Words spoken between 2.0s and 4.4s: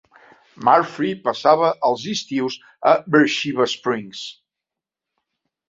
estius a Beersheba Springs.